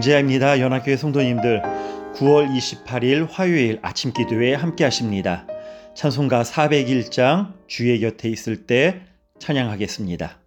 봉지아입니다. 0.00 0.60
연합교회 0.60 0.96
성도님들 0.96 1.62
9월 2.14 2.48
28일 2.50 3.28
화요일 3.30 3.78
아침 3.82 4.12
기도에 4.12 4.54
함께 4.54 4.84
하십니다. 4.84 5.46
찬송가 5.94 6.42
401장 6.42 7.52
주의 7.66 8.00
곁에 8.00 8.28
있을 8.30 8.66
때 8.66 9.02
찬양하겠습니다. 9.38 10.39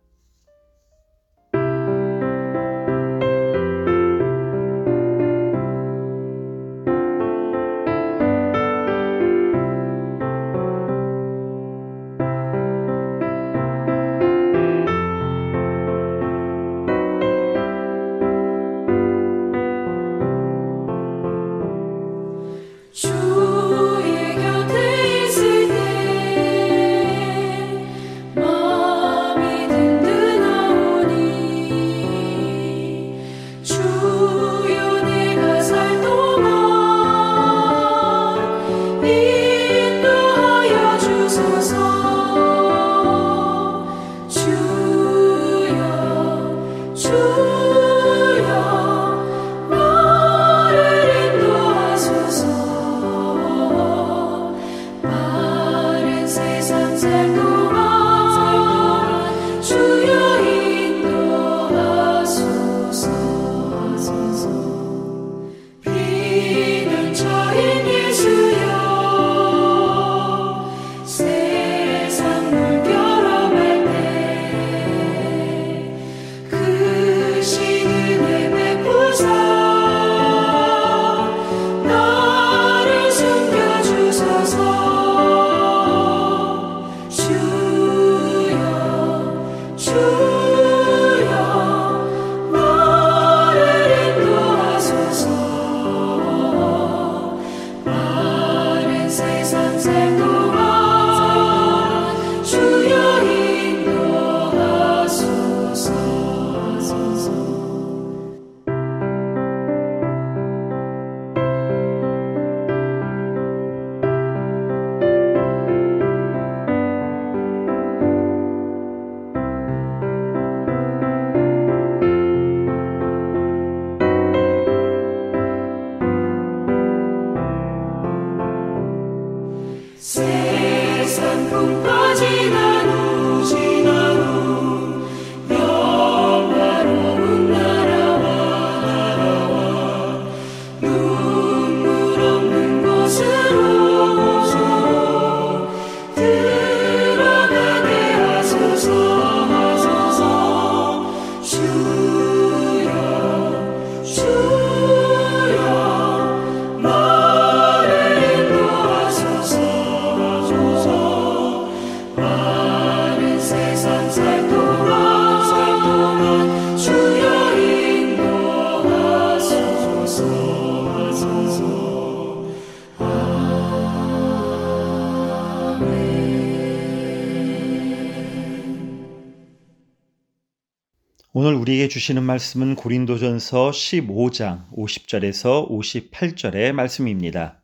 우리에게 181.64 181.88
주시는 181.88 182.24
말씀은 182.24 182.76
고린도전서 182.76 183.72
15장 183.72 184.70
50절에서 184.76 185.70
58절의 185.70 186.74
말씀입니다. 186.74 187.64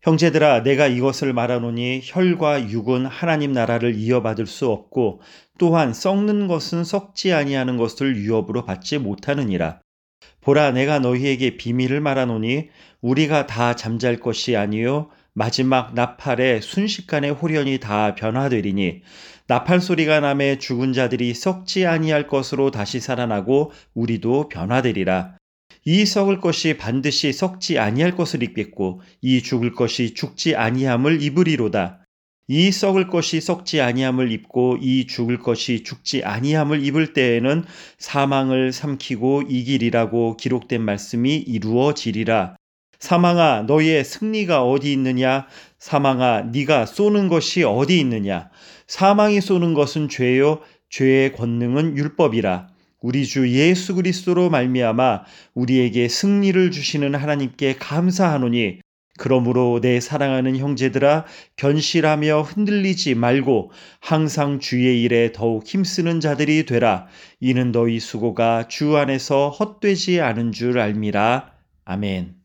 형제들아 0.00 0.62
내가 0.62 0.86
이것을 0.86 1.34
말하노니 1.34 2.00
혈과 2.02 2.70
육은 2.70 3.04
하나님 3.04 3.52
나라를 3.52 3.94
이어받을 3.94 4.46
수 4.46 4.70
없고 4.70 5.20
또한 5.58 5.92
썩는 5.92 6.46
것은 6.46 6.82
썩지 6.82 7.34
아니하는 7.34 7.76
것을 7.76 8.16
유업으로 8.16 8.64
받지 8.64 8.96
못하느니라. 8.96 9.82
보라 10.40 10.70
내가 10.70 10.98
너희에게 10.98 11.58
비밀을 11.58 12.00
말하노니 12.00 12.70
우리가 13.02 13.46
다 13.46 13.76
잠잘 13.76 14.18
것이 14.18 14.56
아니요 14.56 15.10
마지막 15.34 15.92
나팔에 15.92 16.62
순식간에 16.62 17.28
홀연히 17.28 17.80
다 17.80 18.14
변화되리니 18.14 19.02
나팔 19.48 19.80
소리가 19.80 20.20
남에 20.20 20.58
죽은 20.58 20.92
자들이 20.92 21.32
썩지 21.32 21.86
아니할 21.86 22.26
것으로 22.26 22.70
다시 22.70 23.00
살아나고 23.00 23.72
우리도 23.94 24.50
변화되리라. 24.50 25.38
이 25.86 26.04
썩을 26.04 26.40
것이 26.40 26.76
반드시 26.76 27.32
썩지 27.32 27.78
아니할 27.78 28.14
것을 28.14 28.42
입겠고 28.42 29.00
이 29.22 29.42
죽을 29.42 29.72
것이 29.72 30.12
죽지 30.12 30.54
아니함을 30.54 31.22
입으리로다. 31.22 32.04
이 32.48 32.70
썩을 32.70 33.08
것이 33.08 33.40
썩지 33.40 33.80
아니함을 33.80 34.30
입고 34.32 34.80
이 34.82 35.06
죽을 35.06 35.38
것이 35.38 35.82
죽지 35.82 36.24
아니함을 36.24 36.84
입을 36.84 37.14
때에는 37.14 37.64
사망을 37.96 38.72
삼키고 38.74 39.44
이길이라고 39.48 40.36
기록된 40.36 40.82
말씀이 40.82 41.36
이루어지리라. 41.36 42.56
사망아 42.98 43.62
너희의 43.62 44.04
승리가 44.04 44.64
어디 44.64 44.92
있느냐 44.92 45.46
사망아 45.78 46.50
네가 46.52 46.84
쏘는 46.84 47.28
것이 47.28 47.62
어디 47.62 48.00
있느냐 48.00 48.50
사망이 48.88 49.40
쏘는 49.40 49.74
것은 49.74 50.08
죄요 50.08 50.60
죄의 50.90 51.34
권능은 51.34 51.96
율법이라. 51.96 52.68
우리 53.00 53.26
주 53.26 53.48
예수 53.50 53.94
그리스도로 53.94 54.50
말미암아 54.50 55.22
우리에게 55.54 56.08
승리를 56.08 56.70
주시는 56.72 57.14
하나님께 57.14 57.76
감사하노니 57.76 58.80
그러므로 59.18 59.80
내 59.80 60.00
사랑하는 60.00 60.56
형제들아 60.56 61.26
견실하며 61.56 62.42
흔들리지 62.42 63.14
말고 63.14 63.72
항상 64.00 64.58
주의 64.58 65.02
일에 65.02 65.32
더욱 65.32 65.66
힘쓰는 65.66 66.20
자들이 66.20 66.64
되라. 66.66 67.06
이는 67.40 67.72
너희 67.72 68.00
수고가 68.00 68.68
주 68.68 68.96
안에서 68.96 69.50
헛되지 69.50 70.20
않은 70.20 70.52
줄 70.52 70.78
알미라. 70.78 71.52
아멘. 71.84 72.36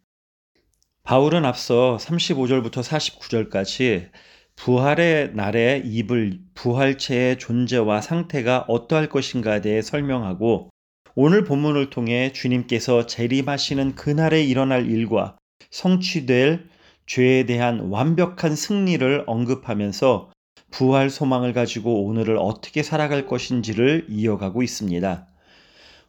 바울은 1.04 1.46
앞서 1.46 1.98
35절부터 2.02 2.82
49절까지 2.82 4.10
부활의 4.56 5.34
날에 5.34 5.82
입을 5.84 6.40
부활체의 6.54 7.38
존재와 7.40 8.02
상태가 8.02 8.66
어떠할 8.68 9.10
것인가에 9.10 9.62
대해 9.62 9.82
설명하고 9.82 10.70
오늘 11.16 11.44
본문을 11.44 11.90
통해 11.90 12.32
주님께서 12.32 13.06
재림하시는 13.06 13.96
그날에 13.96 14.44
일어날 14.44 14.90
일과 14.90 15.38
성취될 15.70 16.70
죄에 17.06 17.46
대한 17.46 17.80
완벽한 17.90 18.56
승리를 18.56 19.24
언급하면서 19.28 20.32
부활 20.72 21.10
소망을 21.10 21.54
가지고 21.54 22.06
오늘을 22.06 22.38
어떻게 22.38 22.82
살아갈 22.82 23.28
것인지를 23.28 24.08
이어가고 24.10 24.64
있습니다. 24.64 25.28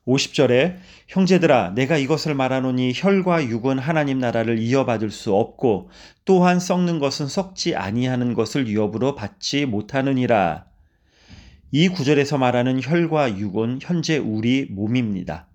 50절에 0.07 0.77
형제들아 1.09 1.71
내가 1.75 1.97
이것을 1.97 2.35
말하노니 2.35 2.93
혈과 2.95 3.47
육은 3.47 3.79
하나님 3.79 4.19
나라를 4.19 4.59
이어받을 4.59 5.11
수 5.11 5.35
없고 5.35 5.91
또한 6.25 6.61
썩는 6.61 6.99
것은 6.99 7.27
썩지 7.27 7.75
아니하는 7.75 8.35
것을 8.35 8.69
유업으로 8.69 9.15
받지 9.15 9.65
못하느니라. 9.67 10.67
이 11.71 11.89
구절에서 11.89 12.39
말하는 12.39 12.81
혈과 12.83 13.39
육은 13.39 13.81
현재 13.83 14.19
우리 14.19 14.67
몸입니다. 14.71 15.49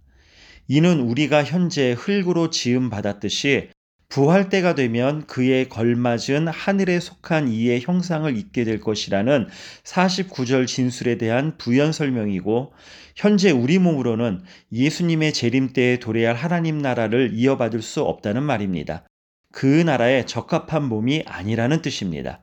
이는 0.68 1.00
우리가 1.00 1.44
현재 1.44 1.94
흙으로 1.94 2.50
지음 2.50 2.90
받았듯이 2.90 3.69
부활 4.10 4.50
때가 4.50 4.74
되면 4.74 5.28
그에 5.28 5.66
걸맞은 5.66 6.48
하늘에 6.48 7.00
속한 7.00 7.48
이의 7.48 7.82
형상을 7.82 8.36
입게 8.36 8.64
될 8.64 8.80
것이라는 8.80 9.48
49절 9.84 10.66
진술에 10.66 11.20
대한 11.20 11.58
부연 11.60 11.92
설명이고 11.92 12.74
현재 13.16 13.52
우리 13.52 13.78
몸으로는 13.78 14.42
예수님의 14.72 15.32
재림 15.34 15.74
때에 15.74 16.00
도래할 16.00 16.36
하나님 16.36 16.80
나라를 16.80 17.32
이어받을 17.36 17.84
수 17.84 18.02
없다는 18.02 18.42
말입니다. 18.42 19.06
그 19.54 19.66
나라에 19.68 20.26
적합한 20.26 20.86
몸이 20.86 21.24
아니라는 21.28 21.84
뜻입니다. 21.84 22.42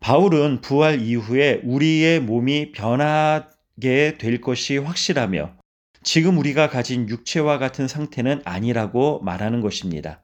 바울은 0.00 0.60
부활 0.60 1.00
이후에 1.00 1.62
우리의 1.64 2.20
몸이 2.20 2.72
변하게 2.72 4.18
될 4.18 4.42
것이 4.42 4.76
확실하며 4.76 5.54
지금 6.02 6.36
우리가 6.36 6.68
가진 6.68 7.08
육체와 7.08 7.56
같은 7.56 7.88
상태는 7.88 8.42
아니라고 8.44 9.20
말하는 9.20 9.62
것입니다. 9.62 10.20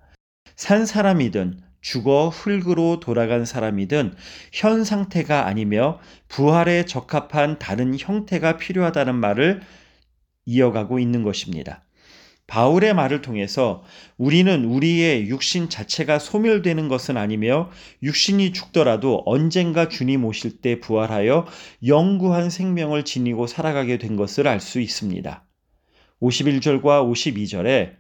산 0.59 0.87
사람이든 0.87 1.61
죽어 1.81 2.31
흙으로 2.31 2.99
돌아간 2.99 3.45
사람이든 3.45 4.17
현 4.53 4.83
상태가 4.83 5.47
아니며 5.47 6.01
부활에 6.27 6.85
적합한 6.85 7.61
다른 7.61 7.97
형태가 7.97 8.57
필요하다는 8.57 9.15
말을 9.15 9.61
이어가고 10.47 10.99
있는 10.99 11.23
것입니다. 11.23 11.85
바울의 12.49 12.93
말을 12.93 13.23
통해서 13.23 13.85
우리는 14.17 14.65
우리의 14.65 15.29
육신 15.29 15.69
자체가 15.69 16.19
소멸되는 16.19 16.89
것은 16.89 17.17
아니며 17.17 17.71
육신이 18.03 18.53
죽더라도 18.53 19.23
언젠가 19.27 19.89
주님 19.89 20.25
오실 20.25 20.61
때 20.61 20.81
부활하여 20.81 21.47
영구한 21.87 22.51
생명을 22.51 23.05
지니고 23.05 23.47
살아가게 23.47 23.99
된 23.99 24.17
것을 24.17 24.49
알 24.49 24.59
수 24.59 24.81
있습니다. 24.81 25.48
51절과 26.23 26.83
52절에 26.83 27.93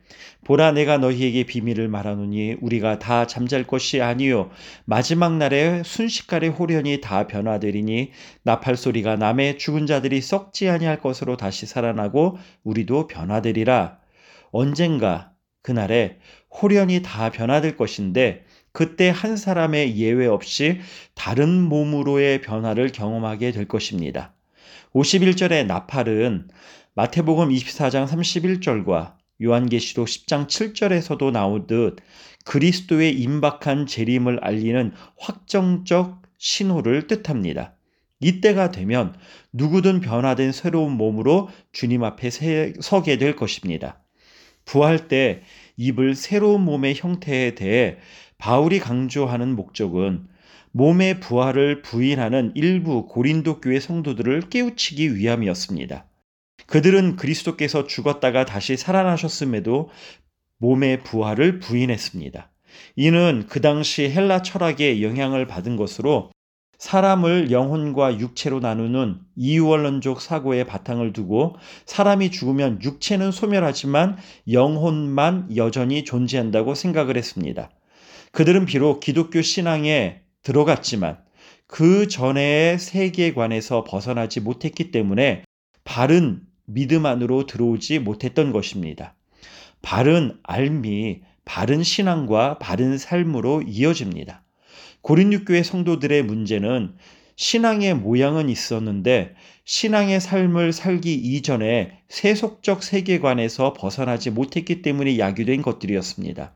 보라 0.45 0.73
내가 0.73 0.99
너희에게 0.99 1.45
비밀을 1.45 1.89
말하노니 1.89 2.57
우리가 2.61 2.99
다 2.99 3.27
잠잘 3.27 3.65
것이 3.65 4.01
아니요 4.01 4.51
마지막 4.85 5.37
날에 5.37 5.83
순식간에 5.85 6.49
호련히 6.49 7.01
다 7.01 7.27
변화되리니 7.27 8.11
나팔 8.43 8.77
소리가 8.77 9.17
남의 9.17 9.59
죽은 9.59 9.87
자들이 9.87 10.21
썩지 10.21 10.69
아니할 10.69 11.01
것으로 11.01 11.37
다시 11.37 11.67
살아나고 11.67 12.39
우리도 12.65 13.07
변화되리라 13.07 13.99
언젠가 14.51 15.33
그날에 15.63 16.19
호련히 16.51 17.03
다 17.03 17.31
변화될 17.31 17.77
것인데 17.77 18.45
그때 18.73 19.11
한 19.11 19.37
사람의 19.37 19.97
예외 19.97 20.27
없이 20.27 20.81
다른 21.15 21.63
몸으로의 21.63 22.41
변화를 22.41 22.91
경험하게 22.91 23.51
될 23.53 23.67
것입니다. 23.67 24.35
51절의 24.95 25.67
나팔은 25.67 26.49
마태복음 26.99 27.51
24장 27.51 28.09
31절과 28.09 29.15
요한계시록 29.41 30.09
10장 30.09 30.49
7절에서도 30.49 31.31
나오듯 31.31 32.01
그리스도의 32.45 33.15
임박한 33.21 33.87
재림을 33.87 34.41
알리는 34.43 34.91
확정적 35.17 36.23
신호를 36.39 37.07
뜻합니다. 37.07 37.77
이때가 38.19 38.73
되면 38.73 39.15
누구든 39.53 40.01
변화된 40.01 40.51
새로운 40.51 40.91
몸으로 40.95 41.51
주님 41.71 42.03
앞에 42.03 42.31
서게 42.81 43.17
될 43.17 43.37
것입니다. 43.37 44.03
부활 44.65 45.07
때 45.07 45.43
입을 45.77 46.17
새로운 46.17 46.63
몸의 46.63 46.97
형태에 46.97 47.55
대해 47.55 47.99
바울이 48.39 48.81
강조하는 48.81 49.55
목적은 49.55 50.27
몸의 50.73 51.21
부활을 51.21 51.83
부인하는 51.83 52.51
일부 52.57 53.07
고린도 53.07 53.61
교회 53.61 53.79
성도들을 53.79 54.49
깨우치기 54.51 55.15
위함이었습니다. 55.15 56.09
그들은 56.69 57.17
그리스도께서 57.17 57.87
죽었다가 57.87 58.45
다시 58.45 58.77
살아나셨음에도 58.77 59.89
몸의 60.59 61.03
부활을 61.03 61.61
부인했습니다. 61.61 62.51
이는 62.97 63.47
그 63.49 63.61
당시 63.61 64.11
헬라 64.11 64.43
철학의 64.43 65.03
영향을 65.03 65.47
받은 65.47 65.77
것으로 65.77 66.31
사람을 66.77 67.51
영혼과 67.51 68.21
육체로 68.21 68.61
나누는 68.61 69.19
이원론적 69.35 70.21
사고에 70.21 70.65
바탕을 70.65 71.13
두고 71.13 71.57
사람이 71.87 72.31
죽으면 72.31 72.81
육체는 72.83 73.33
소멸하지만 73.33 74.19
영혼만 74.51 75.57
여전히 75.57 76.05
존재한다고 76.05 76.75
생각을 76.75 77.17
했습니다. 77.17 77.71
그들은 78.31 78.67
비록 78.67 79.01
기독교 79.01 79.41
신앙에 79.41 80.21
들어갔지만 80.43 81.19
그 81.67 82.09
전의 82.09 82.79
세계관에서 82.79 83.85
벗어나지 83.85 84.41
못했기 84.41 84.91
때문에 84.91 85.45
바른 85.83 86.43
믿음 86.71 87.07
안으로 87.07 87.47
들어오지 87.47 87.99
못했던 87.99 88.53
것입니다. 88.53 89.15
바른 89.81 90.39
알미, 90.43 91.23
바른 91.47 91.83
신앙과 91.83 92.59
바른 92.59 92.99
삶으로 92.99 93.63
이어집니다. 93.63 94.45
고린육교의 95.01 95.65
성도들의 95.65 96.25
문제는 96.25 96.95
신앙의 97.37 97.95
모양은 97.95 98.51
있었는데 98.51 99.35
신앙의 99.65 100.21
삶을 100.21 100.73
살기 100.73 101.15
이전에 101.15 102.01
세속적 102.09 102.83
세계관에서 102.83 103.73
벗어나지 103.73 104.31
못했기 104.31 104.83
때문에 104.83 105.19
야기된 105.19 105.63
것들이었습니다. 105.63 106.55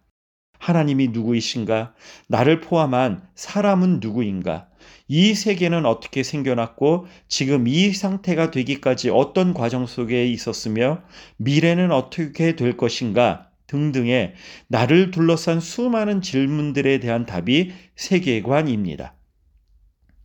하나님이 0.58 1.08
누구이신가? 1.08 1.94
나를 2.28 2.60
포함한 2.60 3.22
사람은 3.34 4.00
누구인가? 4.00 4.68
이 5.08 5.34
세계는 5.34 5.86
어떻게 5.86 6.22
생겨났고 6.22 7.06
지금 7.28 7.66
이 7.66 7.92
상태가 7.92 8.50
되기까지 8.50 9.10
어떤 9.10 9.54
과정 9.54 9.86
속에 9.86 10.26
있었으며 10.26 11.02
미래는 11.36 11.90
어떻게 11.90 12.56
될 12.56 12.76
것인가 12.76 13.48
등등의 13.66 14.34
나를 14.68 15.10
둘러싼 15.10 15.60
수많은 15.60 16.20
질문들에 16.20 17.00
대한 17.00 17.26
답이 17.26 17.72
세계관입니다. 17.96 19.14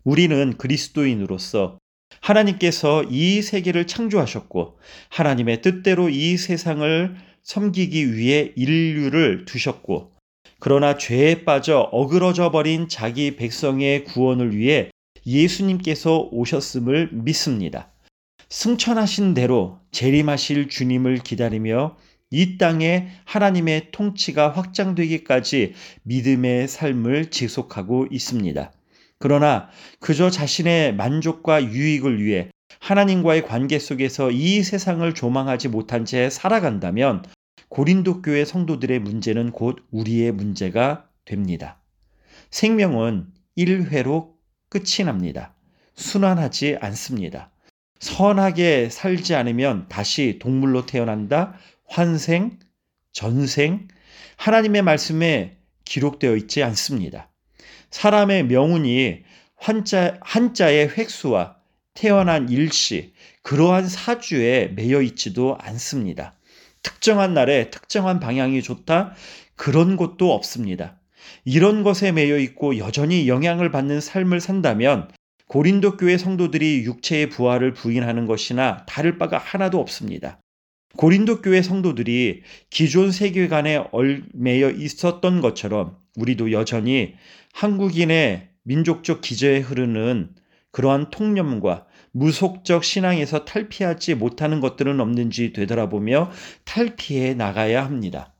우리는 0.03 0.57
그리스도인으로서 0.57 1.79
하나님께서 2.21 3.03
이 3.09 3.41
세계를 3.41 3.87
창조하셨고 3.87 4.79
하나님의 5.09 5.61
뜻대로 5.61 6.09
이 6.09 6.37
세상을 6.37 7.15
섬기기 7.43 8.15
위해 8.15 8.51
인류를 8.55 9.45
두셨고 9.45 10.16
그러나 10.59 10.97
죄에 10.97 11.43
빠져 11.43 11.79
어그러져 11.91 12.51
버린 12.51 12.87
자기 12.87 13.35
백성의 13.35 14.05
구원을 14.05 14.55
위해 14.55 14.89
예수님께서 15.25 16.29
오셨음을 16.31 17.09
믿습니다. 17.11 17.91
승천하신 18.49 19.33
대로 19.33 19.79
재림하실 19.91 20.69
주님을 20.69 21.17
기다리며 21.17 21.97
이 22.31 22.57
땅에 22.57 23.07
하나님의 23.25 23.91
통치가 23.91 24.49
확장되기까지 24.49 25.73
믿음의 26.03 26.67
삶을 26.67 27.29
지속하고 27.29 28.07
있습니다. 28.09 28.71
그러나 29.19 29.69
그저 29.99 30.29
자신의 30.29 30.95
만족과 30.95 31.63
유익을 31.63 32.23
위해 32.23 32.49
하나님과의 32.79 33.45
관계 33.45 33.79
속에서 33.79 34.31
이 34.31 34.61
세상을 34.63 35.13
조망하지 35.13 35.69
못한 35.69 36.05
채 36.05 36.29
살아간다면 36.29 37.23
고린도 37.69 38.21
교회 38.21 38.45
성도들의 38.45 38.99
문제는 38.99 39.51
곧 39.51 39.85
우리의 39.91 40.31
문제가 40.31 41.09
됩니다. 41.25 41.81
생명은 42.49 43.27
1회로 43.57 44.33
끝이 44.69 45.05
납니다. 45.05 45.53
순환하지 45.95 46.77
않습니다. 46.79 47.51
선하게 47.99 48.89
살지 48.89 49.35
않으면 49.35 49.87
다시 49.89 50.37
동물로 50.39 50.85
태어난다, 50.85 51.57
환생, 51.85 52.59
전생, 53.11 53.87
하나님의 54.37 54.83
말씀에 54.83 55.57
기록되어 55.83 56.35
있지 56.35 56.63
않습니다. 56.63 57.29
사람의 57.89 58.45
명운이 58.45 59.23
한자, 59.55 60.19
한자의 60.21 60.89
획수와 60.89 61.57
태어난 61.95 62.49
일시, 62.49 63.13
그러한 63.41 63.87
사주에 63.87 64.67
매여 64.75 65.01
있지도 65.01 65.57
않습니다. 65.59 66.36
특정한 66.87 67.33
날에 67.33 67.69
특정한 67.69 68.21
방향이 68.21 68.61
좋다? 68.61 69.13
그런 69.57 69.97
것도 69.97 70.33
없습니다. 70.33 70.97
이런 71.43 71.83
것에 71.83 72.13
매여 72.13 72.37
있고 72.39 72.77
여전히 72.77 73.27
영향을 73.27 73.71
받는 73.71 73.99
삶을 73.99 74.39
산다면 74.39 75.09
고린도 75.47 75.97
교회 75.97 76.17
성도들이 76.17 76.83
육체의 76.85 77.29
부활을 77.29 77.73
부인하는 77.73 78.25
것이나 78.25 78.85
다를 78.85 79.17
바가 79.17 79.37
하나도 79.37 79.81
없습니다. 79.81 80.39
고린도 80.95 81.41
교회 81.41 81.61
성도들이 81.61 82.43
기존 82.69 83.11
세계관에 83.11 83.83
얼매여 83.91 84.71
있었던 84.71 85.41
것처럼 85.41 85.97
우리도 86.15 86.53
여전히 86.53 87.15
한국인의 87.53 88.47
민족적 88.63 89.19
기저에 89.19 89.59
흐르는 89.59 90.29
그러한 90.71 91.09
통념과 91.09 91.85
무속적 92.17 92.83
신앙에서 92.83 93.45
탈피하지 93.45 94.15
못하는 94.15 94.59
것들은 94.59 94.99
없는지 94.99 95.53
되돌아보며 95.53 96.31
탈피해 96.65 97.35
나가야 97.35 97.85
합니다. 97.85 98.33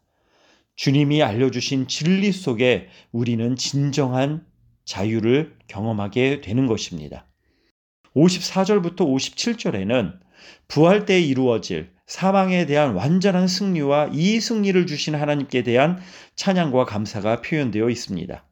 주님이 0.75 1.22
알려주신 1.22 1.88
진리 1.88 2.31
속에 2.31 2.88
우리는 3.12 3.55
진정한 3.55 4.46
자유를 4.86 5.55
경험하게 5.67 6.41
되는 6.41 6.65
것입니다. 6.65 7.27
54절부터 8.15 9.01
57절에는 9.01 10.19
부활 10.67 11.05
때 11.05 11.19
이루어질 11.19 11.91
사망에 12.07 12.65
대한 12.65 12.96
완전한 12.96 13.48
승리와 13.48 14.12
이 14.13 14.39
승리를 14.39 14.88
주신 14.88 15.13
하나님께 15.13 15.62
대한 15.63 16.00
찬양과 16.36 16.86
감사가 16.86 17.41
표현되어 17.41 17.89
있습니다. 17.89 18.47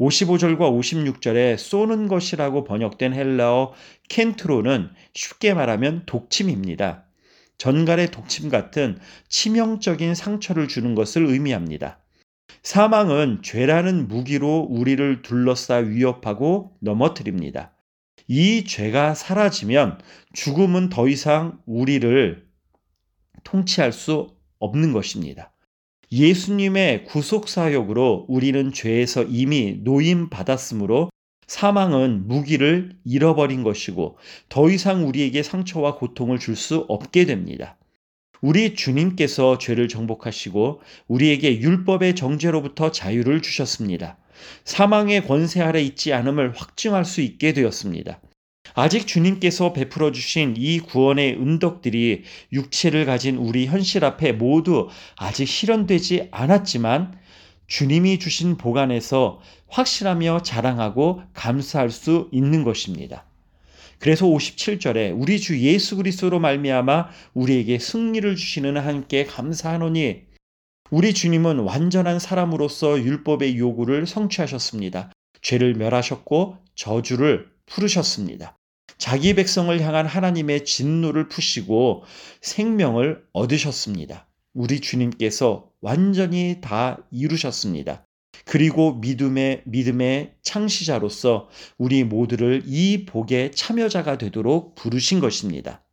55절과 0.00 0.58
56절에 0.58 1.56
쏘는 1.56 2.08
것이라고 2.08 2.64
번역된 2.64 3.14
헬라어 3.14 3.72
켄트로는 4.08 4.90
쉽게 5.14 5.54
말하면 5.54 6.02
독침입니다. 6.06 7.04
전갈의 7.58 8.10
독침 8.10 8.50
같은 8.50 8.98
치명적인 9.28 10.14
상처를 10.14 10.68
주는 10.68 10.94
것을 10.94 11.24
의미합니다. 11.26 12.00
사망은 12.62 13.40
죄라는 13.42 14.08
무기로 14.08 14.66
우리를 14.68 15.22
둘러싸 15.22 15.76
위협하고 15.76 16.76
넘어뜨립니다. 16.80 17.72
이 18.28 18.64
죄가 18.64 19.14
사라지면 19.14 20.00
죽음은 20.34 20.90
더 20.90 21.08
이상 21.08 21.60
우리를 21.64 22.46
통치할 23.44 23.92
수 23.92 24.34
없는 24.58 24.92
것입니다. 24.92 25.52
예수님의 26.12 27.04
구속 27.04 27.48
사역으로 27.48 28.26
우리는 28.28 28.72
죄에서 28.72 29.24
이미 29.24 29.80
노임 29.82 30.28
받았으므로 30.28 31.10
사망은 31.46 32.26
무기를 32.26 32.96
잃어버린 33.04 33.62
것이고 33.62 34.18
더 34.48 34.70
이상 34.70 35.06
우리에게 35.06 35.42
상처와 35.42 35.96
고통을 35.96 36.38
줄 36.38 36.56
수 36.56 36.86
없게 36.88 37.24
됩니다. 37.24 37.76
우리 38.40 38.74
주님께서 38.74 39.58
죄를 39.58 39.88
정복하시고 39.88 40.80
우리에게 41.08 41.60
율법의 41.60 42.14
정죄로부터 42.14 42.90
자유를 42.90 43.42
주셨습니다. 43.42 44.18
사망의 44.64 45.26
권세 45.26 45.62
아래 45.62 45.80
있지 45.80 46.12
않음을 46.12 46.52
확증할 46.54 47.04
수 47.04 47.20
있게 47.20 47.52
되었습니다. 47.52 48.20
아직 48.78 49.06
주님께서 49.06 49.72
베풀어 49.72 50.12
주신 50.12 50.52
이 50.58 50.80
구원의 50.80 51.38
은덕들이 51.40 52.24
육체를 52.52 53.06
가진 53.06 53.38
우리 53.38 53.66
현실 53.66 54.04
앞에 54.04 54.32
모두 54.32 54.90
아직 55.16 55.48
실현되지 55.48 56.28
않았지만 56.30 57.18
주님이 57.66 58.18
주신 58.18 58.58
보관에서 58.58 59.40
확실하며 59.68 60.42
자랑하고 60.42 61.22
감사할 61.32 61.88
수 61.88 62.28
있는 62.32 62.64
것입니다. 62.64 63.24
그래서 63.98 64.26
57절에 64.26 65.18
우리 65.18 65.40
주 65.40 65.58
예수 65.58 65.96
그리스도로 65.96 66.38
말미암아 66.38 67.08
우리에게 67.32 67.78
승리를 67.78 68.36
주시는 68.36 68.76
하나님께 68.76 69.24
감사하노니 69.24 70.24
우리 70.90 71.14
주님은 71.14 71.60
완전한 71.60 72.18
사람으로서 72.18 73.00
율법의 73.00 73.56
요구를 73.56 74.06
성취하셨습니다. 74.06 75.12
죄를 75.40 75.72
멸하셨고 75.72 76.58
저주를 76.74 77.48
풀으셨습니다. 77.64 78.54
자기 78.98 79.34
백성을 79.34 79.78
향한 79.80 80.06
하나님의 80.06 80.64
진노를 80.64 81.28
푸시고 81.28 82.04
생명을 82.40 83.24
얻으셨습니다. 83.32 84.26
우리 84.54 84.80
주님께서 84.80 85.70
완전히 85.80 86.58
다 86.62 86.98
이루셨습니다. 87.10 88.06
그리고 88.46 88.94
믿음의 88.94 89.62
믿음의 89.66 90.34
창시자로서 90.42 91.48
우리 91.78 92.04
모두를 92.04 92.62
이 92.66 93.04
복의 93.04 93.52
참여자가 93.52 94.18
되도록 94.18 94.74
부르신 94.74 95.20
것입니다. 95.20 95.84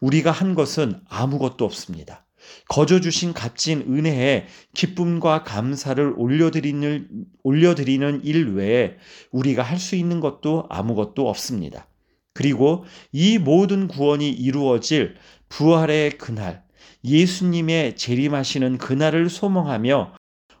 우리가 0.00 0.30
한 0.30 0.54
것은 0.54 1.00
아무것도 1.08 1.64
없습니다. 1.64 2.26
거저 2.68 3.00
주신 3.00 3.32
값진 3.32 3.86
은혜에 3.88 4.46
기쁨과 4.74 5.44
감사를 5.44 6.14
올려드리는, 6.18 7.08
올려드리는 7.42 8.24
일 8.24 8.54
외에 8.54 8.96
우리가 9.30 9.62
할 9.62 9.78
수 9.78 9.96
있는 9.96 10.20
것도 10.20 10.66
아무것도 10.68 11.26
없습니다. 11.28 11.88
그리고 12.34 12.84
이 13.12 13.38
모든 13.38 13.88
구원이 13.88 14.28
이루어질 14.28 15.14
부활의 15.48 16.18
그날, 16.18 16.64
예수님의 17.04 17.96
재림하시는 17.96 18.78
그날을 18.78 19.30
소망하며 19.30 20.14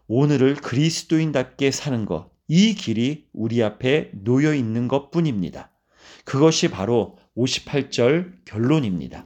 오늘을 0.06 0.54
그리스도인답게 0.54 1.70
사는 1.70 2.04
것, 2.04 2.30
이 2.46 2.74
길이 2.74 3.26
우리 3.32 3.62
앞에 3.62 4.10
놓여 4.12 4.54
있는 4.54 4.86
것 4.86 5.10
뿐입니다. 5.10 5.70
그것이 6.24 6.68
바로 6.68 7.18
58절 7.36 8.44
결론입니다. 8.44 9.24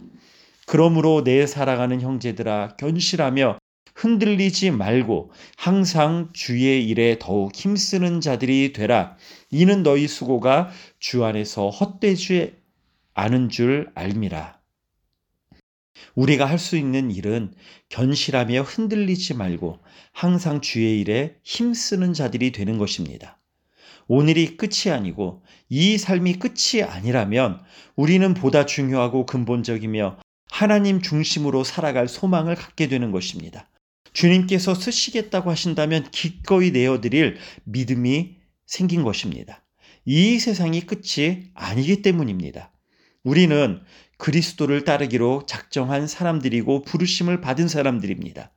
그러므로 0.67 1.25
내 1.25 1.47
사랑하는 1.47 2.01
형제들아 2.01 2.77
견실하며 2.77 3.59
흔들리지 3.99 4.71
말고 4.71 5.33
항상 5.57 6.31
주의 6.33 6.87
일에 6.87 7.19
더욱 7.19 7.53
힘쓰는 7.53 8.21
자들이 8.21 8.73
되라. 8.73 9.17
이는 9.51 9.83
너희 9.83 10.07
수고가 10.07 10.71
주 11.01 11.25
안에서 11.25 11.69
헛되지 11.69 12.55
않은 13.15 13.49
줄 13.49 13.91
알미라. 13.97 14.61
우리가 16.15 16.47
할 16.47 16.59
수 16.61 16.77
있는 16.77 17.11
일은 17.11 17.53
견실하며 17.89 18.63
흔들리지 18.63 19.35
말고 19.35 19.81
항상 20.13 20.61
주의 20.61 21.01
일에 21.01 21.35
힘쓰는 21.43 22.13
자들이 22.13 22.53
되는 22.53 22.79
것입니다. 22.79 23.41
오늘이 24.07 24.57
끝이 24.57 24.93
아니고 24.95 25.43
이 25.69 25.99
삶이 25.99 26.35
끝이 26.35 26.85
아니라면 26.85 27.61
우리는 27.97 28.33
보다 28.35 28.65
중요하고 28.65 29.27
근본적이며 29.27 30.19
하나님 30.53 31.03
중심으로 31.03 31.65
살아갈 31.65 32.07
소망을 32.07 32.55
갖게 32.55 32.87
되는 32.87 33.11
것입니다. 33.11 33.69
주님께서 34.19 34.75
쓰시겠다고 34.75 35.49
하신다면 35.49 36.11
기꺼이 36.11 36.73
내어드릴 36.73 37.37
믿음이 37.63 38.35
생긴 38.67 39.05
것입니다. 39.05 39.65
이 40.05 40.41
세상이 40.41 40.87
끝이 40.87 41.51
아니기 41.55 42.03
때문입니다. 42.03 42.73
우리는 43.23 43.81
그리스도를 44.17 44.83
따르기로 44.83 45.45
작정한 45.47 46.09
사람들이고 46.09 46.83
부르심을 46.83 47.41
받은 47.41 47.69
사람들입니다. 47.69 48.51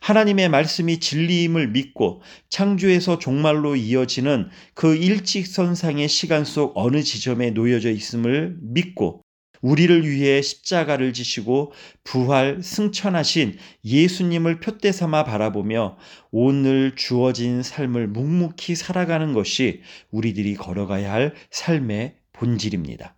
하나님의 0.00 0.50
말씀이 0.50 1.00
진리임을 1.00 1.66
믿고 1.70 2.22
창조에서 2.48 3.18
종말로 3.18 3.74
이어지는 3.74 4.48
그 4.74 4.94
일직선상의 4.94 6.08
시간 6.08 6.44
속 6.44 6.74
어느 6.76 7.02
지점에 7.02 7.50
놓여져 7.50 7.90
있음을 7.90 8.56
믿고 8.60 9.22
우리를 9.60 10.08
위해 10.08 10.40
십자가를 10.42 11.12
지시고 11.12 11.72
부활 12.04 12.62
승천하신 12.62 13.58
예수님을 13.84 14.60
표대 14.60 14.92
삼아 14.92 15.24
바라보며 15.24 15.96
오늘 16.30 16.94
주어진 16.96 17.62
삶을 17.62 18.08
묵묵히 18.08 18.74
살아가는 18.74 19.32
것이 19.32 19.82
우리들이 20.10 20.54
걸어가야 20.54 21.12
할 21.12 21.34
삶의 21.50 22.16
본질입니다. 22.32 23.16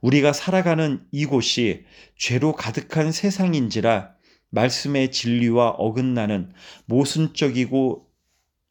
우리가 0.00 0.32
살아가는 0.32 1.00
이곳이 1.12 1.84
죄로 2.16 2.52
가득한 2.52 3.12
세상인지라 3.12 4.14
말씀의 4.50 5.10
진리와 5.12 5.70
어긋나는 5.70 6.52
모순적이고 6.86 8.06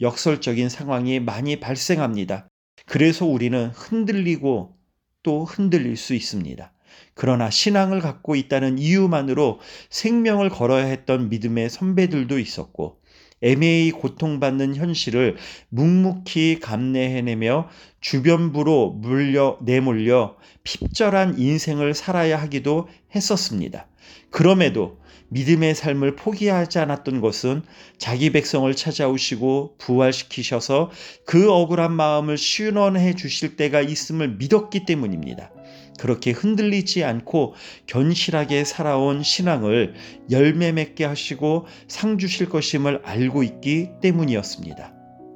역설적인 0.01 0.69
상황이 0.69 1.19
많이 1.19 1.59
발생합니다. 1.59 2.47
그래서 2.85 3.25
우리는 3.25 3.67
흔들리고 3.69 4.77
또 5.23 5.45
흔들릴 5.45 5.97
수 5.97 6.13
있습니다. 6.13 6.73
그러나 7.13 7.49
신앙을 7.49 7.99
갖고 7.99 8.35
있다는 8.35 8.77
이유만으로 8.77 9.59
생명을 9.89 10.49
걸어야 10.49 10.85
했던 10.85 11.29
믿음의 11.29 11.69
선배들도 11.69 12.39
있었고, 12.39 13.01
애매히 13.41 13.91
고통받는 13.91 14.75
현실을 14.75 15.35
묵묵히 15.69 16.59
감내해내며 16.59 17.69
주변부로 17.99 18.91
물려 18.91 19.57
내몰려 19.63 20.35
핍절한 20.63 21.39
인생을 21.39 21.93
살아야 21.95 22.39
하기도 22.39 22.87
했었습니다. 23.15 23.87
그럼에도 24.29 24.99
믿음의 25.29 25.75
삶을 25.75 26.17
포기하지 26.17 26.79
않았던 26.79 27.21
것은 27.21 27.63
자기 27.97 28.31
백성을 28.31 28.73
찾아오시고 28.75 29.75
부활시키셔서 29.77 30.91
그 31.25 31.49
억울한 31.49 31.93
마음을 31.93 32.37
시원해 32.37 33.15
주실 33.15 33.55
때가 33.55 33.81
있음을 33.81 34.35
믿었기 34.35 34.85
때문입니다. 34.85 35.51
그렇게 35.99 36.31
흔들리지 36.31 37.03
않고 37.03 37.53
견실하게 37.85 38.63
살아온 38.63 39.23
신앙을 39.23 39.93
열매 40.31 40.71
맺게 40.71 41.05
하시고 41.05 41.65
상 41.87 42.17
주실 42.17 42.49
것임을 42.49 43.01
알고 43.03 43.43
있기 43.43 43.89
때문이었습니다. 44.01 44.93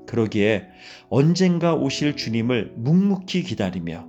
그러기에 0.08 0.64
언젠가 1.10 1.76
오실 1.76 2.16
주님을 2.16 2.74
묵묵히 2.76 3.44
기다리며 3.44 4.08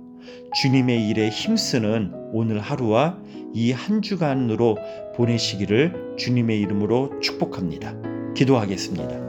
주님의 0.61 1.07
일에 1.09 1.29
힘쓰는 1.29 2.11
오늘 2.33 2.59
하루와 2.59 3.17
이 3.53 3.71
한 3.71 4.01
주간으로 4.01 4.77
보내시기를 5.15 6.15
주님의 6.17 6.59
이름으로 6.61 7.19
축복합니다. 7.21 7.95
기도하겠습니다. 8.35 9.26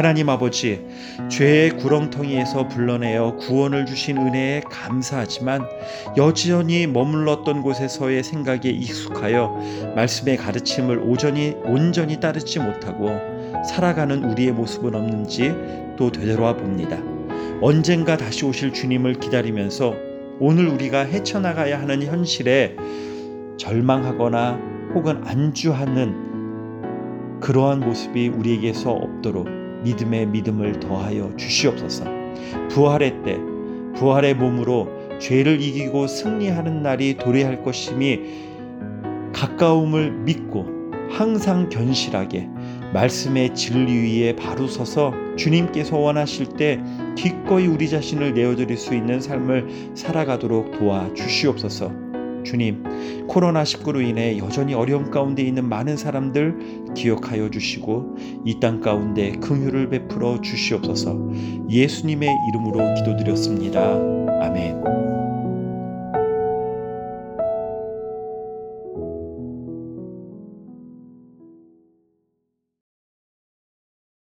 하나님 0.00 0.30
아버지, 0.30 0.82
죄의 1.28 1.76
구렁텅이에서 1.76 2.68
불러내어 2.68 3.36
구원을 3.36 3.84
주신 3.84 4.16
은혜에 4.16 4.62
감사하지만 4.70 5.66
여전히 6.16 6.86
머물렀던 6.86 7.60
곳에서의 7.60 8.24
생각에 8.24 8.70
익숙하여 8.70 9.92
말씀의 9.94 10.38
가르침을 10.38 11.00
오전히 11.00 11.54
온전히 11.64 12.18
따르지 12.18 12.60
못하고 12.60 13.10
살아가는 13.68 14.24
우리의 14.24 14.52
모습은 14.52 14.94
없는지 14.94 15.52
또 15.98 16.10
되돌아 16.10 16.56
봅니다. 16.56 16.96
언젠가 17.60 18.16
다시 18.16 18.46
오실 18.46 18.72
주님을 18.72 19.20
기다리면서 19.20 19.94
오늘 20.38 20.66
우리가 20.68 21.00
헤쳐나가야 21.00 21.78
하는 21.78 22.02
현실에 22.04 22.74
절망하거나 23.58 24.58
혹은 24.94 25.20
안주하는 25.26 26.30
그러한 27.40 27.80
모습이 27.80 28.28
우리에게서 28.28 28.92
없도록 28.92 29.59
믿음의 29.82 30.26
믿음을 30.26 30.80
더하여 30.80 31.34
주시옵소서. 31.36 32.04
부활의 32.70 33.22
때, 33.24 33.38
부활의 33.96 34.34
몸으로 34.34 34.88
죄를 35.18 35.60
이기고 35.60 36.06
승리하는 36.06 36.82
날이 36.82 37.16
도래할 37.16 37.62
것임이 37.62 38.20
가까움을 39.32 40.12
믿고 40.12 40.80
항상 41.10 41.68
견실하게 41.68 42.48
말씀의 42.92 43.54
진리 43.54 43.92
위에 43.92 44.36
바로 44.36 44.66
서서 44.66 45.12
주님께서 45.36 45.98
원하실 45.98 46.56
때 46.56 46.80
기꺼이 47.16 47.66
우리 47.66 47.88
자신을 47.88 48.34
내어드릴 48.34 48.76
수 48.76 48.94
있는 48.94 49.20
삶을 49.20 49.92
살아가도록 49.94 50.78
도와 50.78 51.12
주시옵소서. 51.14 51.92
주님, 52.44 52.82
코로나19로 53.28 54.06
인해 54.06 54.38
여전히 54.38 54.74
어려움 54.74 55.10
가운데 55.10 55.42
있는 55.42 55.68
많은 55.68 55.96
사람들 55.96 56.94
기억하여 56.94 57.50
주시고 57.50 58.16
이 58.44 58.60
땅 58.60 58.80
가운데 58.80 59.32
긍휼을 59.32 59.88
베풀어 59.90 60.40
주시옵소서. 60.40 61.16
예수님의 61.70 62.28
이름으로 62.48 62.94
기도드렸습니다. 62.94 63.80
아멘. 64.42 64.89